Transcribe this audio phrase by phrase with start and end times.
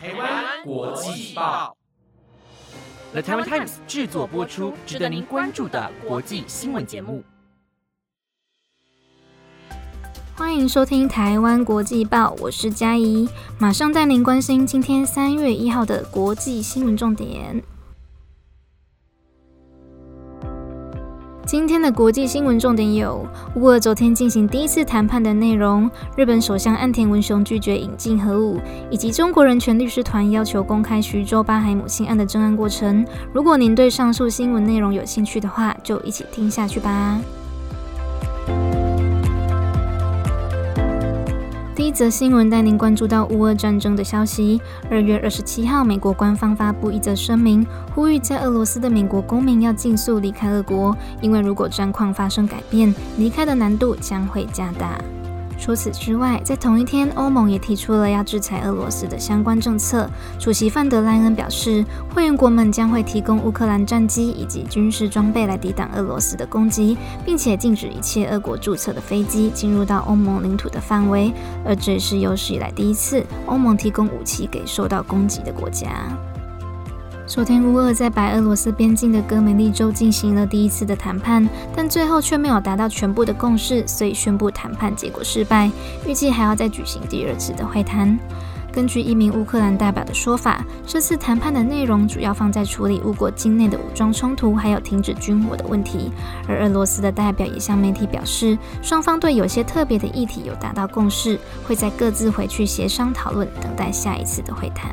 [0.00, 1.76] 台湾国际报
[3.10, 7.24] ，The Taiwan Times 制作播出，值得您关注的国际新闻节目。
[10.36, 17.60] 欢迎收听台湾国际报，我是嘉怡，马上带您关心今天三月一号的国际新闻重点。
[21.48, 28.58] 今天的国际新闻重点有：乌俄昨天进行第一次谈判的内容；日本首相岸田文雄拒绝引进核武；
[28.90, 33.02] 以及中国人权律师团要求公开徐州八海母亲案的侦案过程。
[33.32, 37.18] 如果您对上述新闻内容有兴趣的话，就一起听下去吧。
[41.88, 44.60] 一则新闻带您关注到乌俄战争的消息。
[44.90, 55.00] 二月二十七号，美国官方发布一则声明，呼吁在俄罗斯的美国公民要尽速离开俄国，因为如果战况发生改变，离开的难度将会加大。
[55.58, 60.08] 除此之外，在同一天，欧盟也提出了要制裁俄罗斯的相关政策。
[60.38, 61.84] 主席范德莱恩表示，
[62.14, 71.34] 会员国们将会提供乌克兰战机以及军事装备来抵挡俄罗斯的攻击，并且禁止一切俄国注册的飞机进入到欧盟领土的范围。
[71.64, 76.08] 而这也是有史以来第一次，欧盟提供武器给受到攻击的国家。
[77.28, 85.70] 昨天，乌俄在白俄罗斯边境的戈梅利州进行了第一次的谈判，但最后却没有达到全部的共识，所以宣布谈判结果失败。
[86.06, 88.18] 预计还要再举行第二次的会谈。
[88.72, 96.10] 根据一名乌克兰代表的说法，这次谈判的内容主要放在处理乌国境内的武装冲突，还有停止军火的问题。
[96.48, 104.90] 而俄罗斯的代表也向媒体表示，双方对有些特别的议题有达到共识，会在各自回去协商讨论，等待下一次的会谈。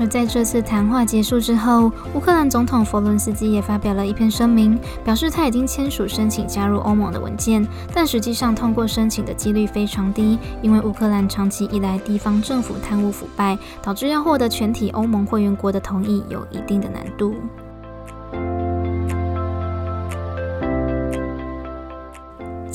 [0.00, 17.34] 而在这次谈话结束之后，乌克兰总统弗伦斯基也发表了一篇声明，表示他已经签署申请加入欧盟的文件，但实际上通过申请的几率非常低，因为乌克兰长期以来地方政府贪污腐败，导致要获得全体欧盟会员国的同意有一定的难度。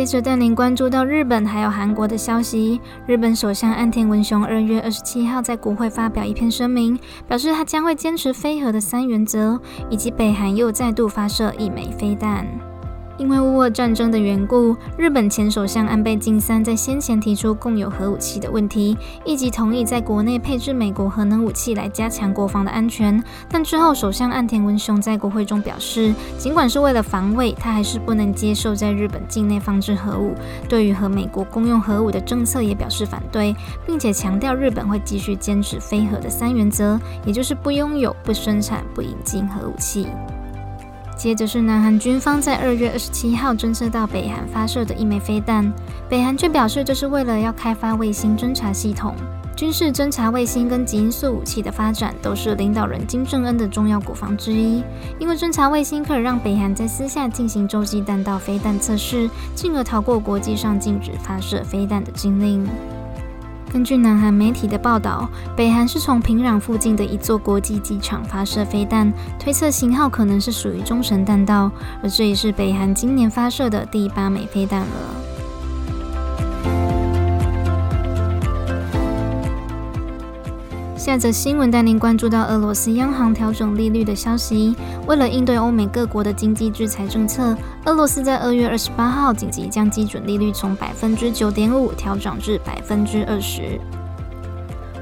[0.00, 2.80] 接着带您关注到日本还有韩国的消息。
[3.06, 9.60] 日本首相岸田文雄二月二十七号在国会发表一篇声明，表示他将会坚持非核的三原则，
[9.90, 12.46] 以及北韩又再度发射一枚飞弹。
[13.20, 23.22] 因为乌俄战争的缘故，日本前首相安倍晋三在先前提出共有核武器的问题，以及同意在国内配置美国核能武器来加强国防的安全。
[23.50, 30.34] 但之后，首相岸田文雄在国会中表示，尽管是为了防卫，他还是不能接受在日本境内放置核武。
[30.66, 33.54] 对于和美国共用核武的政策也表示反对，
[33.86, 40.06] 并且强调日本会继续坚持非核的三原则，也就是不拥有、不生产、不引进核武器。
[41.20, 45.70] 接着是南韩军方在二月二十七号侦测到北韩发射的一枚飞弹，
[46.08, 49.14] 北韩却表示这是为了要开发卫星侦察系统。
[49.54, 54.82] 军事侦察卫星跟极音速武器的发展都是领导人金正恩的重要国防之一，
[55.18, 62.66] 因为侦察卫星可以让北韩在私下进行洲际弹道飞弹测试，进而逃过国际上禁止发射飞弹的禁令。
[63.72, 71.70] 根据南韩媒体的报道，北韩是从平壤附近的一座国际机场发射飞弹，推测型号可能是属于中程弹道，
[72.02, 75.29] 而这也是北韩今年发射的第八枚飞弹了。
[81.00, 84.76] 下则新闻带您关注到俄罗斯央行调整利率的消息。
[85.06, 87.56] 为了应对欧美各国的经济制裁政策，
[87.86, 93.80] 俄罗斯在二月二十八号紧急将基准利率从百分之九点五调整至百分之二十。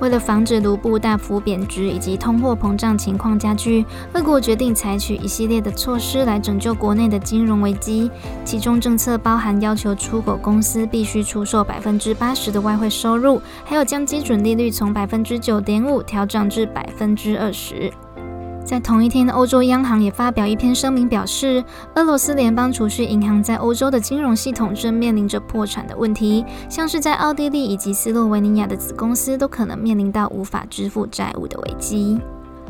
[0.00, 3.84] 为了防止卢布大幅贬值以及通货膨胀情况加剧，
[4.14, 8.10] 俄国决定采取一系列的措施来拯救国内的金融危机。
[8.42, 17.92] 其中政策包含要求出口公司必须出售百分之八十的外汇收入，还有将基准利率从百分之九点五调整至百分之二十。
[18.64, 21.64] 在同一天，欧洲央行也发表一篇声明，表示
[21.96, 32.20] 俄罗斯联邦储蓄银行在欧洲的金融系统正面临着破产的问题，像是在奥地利以及斯洛文尼亚的子公司都可能面临到无法支付债务的危机。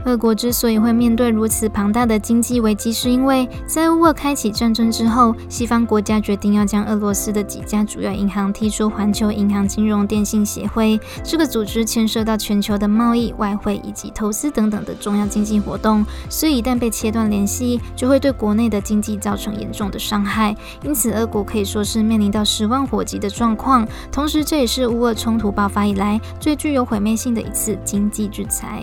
[0.06, 10.98] 俄国之所以会面对如此庞大的经济危机，是因为在乌俄开启战争之后，西方国家决定要将俄罗斯的几家主要银行踢出环球银行金融电信协会。
[11.22, 20.56] 这个组织牵涉到全球的贸易、外汇以及投资等等的重要经济活动，所以一旦被切断联系，就会对国内的经济造成严重的伤害。
[20.82, 23.86] 因此，俄国可以说是面临到十万火急的状况。
[24.10, 28.82] 同时，这也是乌俄冲突爆发以来最具有毁灭性的一次经济制裁。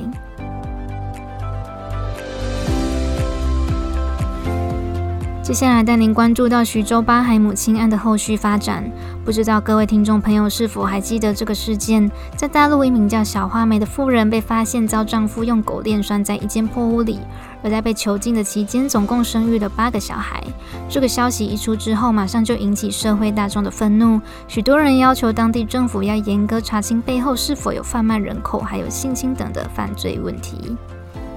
[5.47, 8.83] 接下来带您关注到徐州八海母亲案的后续发展。
[9.23, 12.11] 不知道各位听众朋友是否还记得这个事件？
[12.35, 17.21] 在大陆，一名叫小花梅的妇人被发现遭丈夫用狗链拴在一间破屋里，
[17.63, 20.43] 而在被囚禁的期间，总共生育了八个小孩。
[20.89, 24.19] 这个消息一出之后，马上就引起社会大众的愤怒，
[24.49, 30.75] 许多人要求当地政府要严格查清背后是否有贩卖人口、还有性侵等的犯罪问题。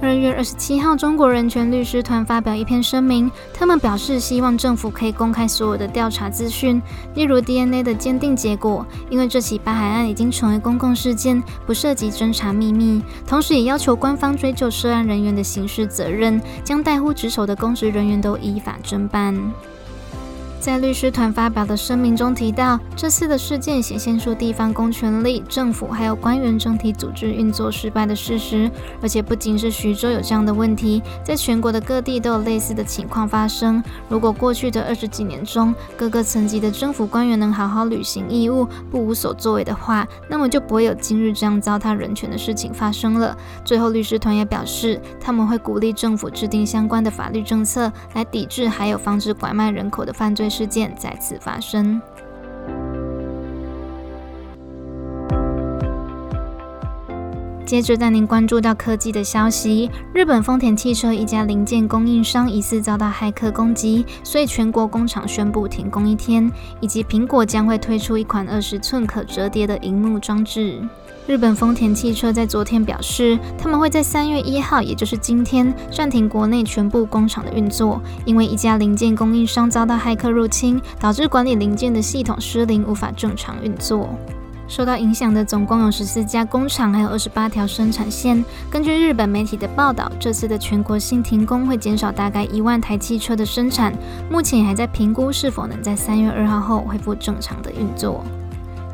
[0.01, 6.81] 二月二十七号，中国人权律师团发表一篇声明，他们表示希望政府可以公开所有的调查资讯，
[7.13, 13.03] 例如 DNA 的鉴定结果，因为这起白海案已经成为公共事件，不涉及侦查秘密。
[13.27, 19.39] 同时，也要求官方追究涉案人员的刑事责任，将代乎职守的公职人员都依法侦办。
[20.61, 28.69] 在律师团发表的声明中提到，这次的事件显现出地方公权力、政府还有官员整体组织运作失败的事实。
[29.01, 33.83] 而且不仅是徐州有这样的问题，在全国的各地都有类似的情况发生。
[34.07, 43.35] 如果过去的二十几年中，各个层级的政府官员能好好履行义务，不无所作为的话，那么就不会有今日这样糟蹋人权的事情发生了。
[43.65, 50.50] 最后，律师团也表示，他们会鼓励政府制定相关的法律政策，来抵制还有防止拐卖人口的犯罪。
[50.51, 52.01] 事件再次发生。
[57.71, 66.51] 接着带您关注到科技的消息：日本丰田汽车一家零件供应商疑似遭到骇客攻击，所以全国工厂宣布停工一天。
[66.81, 70.81] 以及苹果将会推出一款二十寸可折叠的荧幕装置。
[71.25, 84.09] 日本丰田汽车在昨天表示，他们会在三月一号，也就是今天，暂停国内全部工厂的运作，因为一家零件供应商遭到骇客入侵，导致管理零件的系统失灵，无法正常运作。
[84.71, 88.41] 受到影响的总共有十四家工厂，还有二十八条生产线。
[88.69, 93.93] 根据日本媒体的报道，这次的全国性停工会减少大概一万台汽车的生产，
[94.29, 98.23] 目前还在评估是否能在三月二号后恢复正常的运作。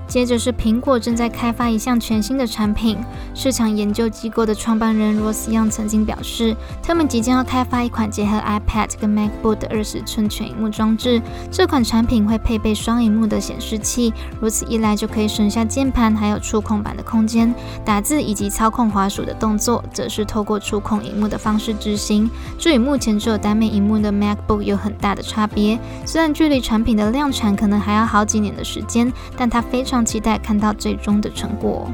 [0.07, 2.97] 接着是苹果正在开发一项全新的产品。
[3.33, 11.21] 市场研究机构的创办人罗斯扬曾经表示，他们即将要开发一款结合 iPad 跟 MacBook 的二十寸全荧幕装置。
[11.51, 17.53] 这款产品会配备双荧幕的显示器，如此一来就可以省下键盘还有触控板的空间。
[17.83, 22.29] 打字以及操控滑鼠的动作，则是透过触控荧幕的方式执行。
[22.57, 25.77] 这与目前只有单面荧幕的 MacBook 有很大的差别。
[26.05, 30.07] 虽然距离产品的量产可能还要好几年的时间，但它非常常。
[30.07, 31.91] 期待看到最终的成果。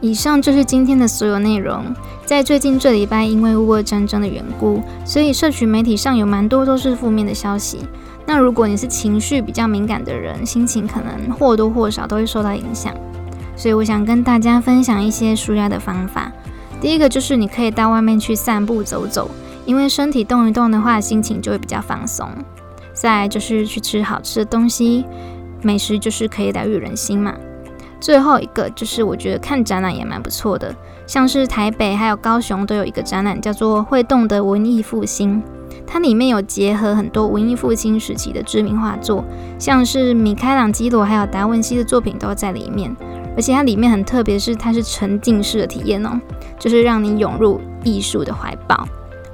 [0.00, 1.82] 以上就是今天的所有内容。
[2.26, 7.78] 在最近这礼拜，因为乌俄战争的缘故，所以社群媒体上有蛮多都是负面的消息。
[8.26, 12.94] 那如果你是情绪比较敏感的人，心情可能或多或少都会受到影响。
[13.56, 16.30] 所以我想跟大家分享一些舒压的方法。
[16.82, 19.30] 第一个就是你可以到外面去散步走走，
[19.64, 22.28] 因为身体动一动的话，心情就会比较放松。
[23.00, 25.04] 再就是去吃好吃的东西，
[25.62, 27.32] 美食就是可以疗愈人心嘛。
[28.00, 30.74] 最后一个就是我觉得看展览也蛮不错的，
[31.06, 35.40] 像是台北还有高雄都有一个展览叫做《会动的文艺复兴》，
[35.86, 39.24] 它里面有结合很多文艺复兴时期的知名画作，
[39.60, 42.94] 像是米开朗基罗还有达文西的作品都在里面。
[43.36, 46.20] 而且它里面很特别，是它是沉浸式的体验哦，
[46.58, 48.84] 就是让你涌入艺术的怀抱。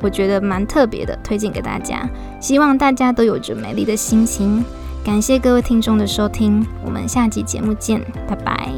[0.04, 2.06] 我觉得蛮特别的，推荐给大家。
[2.38, 4.62] 希望大家都有着美丽的心情。
[5.02, 8.68] 感谢各位听众的收听，我们下期节目见，拜拜。